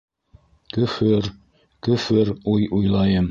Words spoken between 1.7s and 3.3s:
көфөр уй уйлайым...